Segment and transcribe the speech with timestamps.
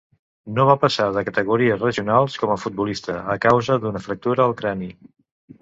[0.59, 4.91] No va passar de categories regionals com a futbolista, a causa d'una fractura al crani.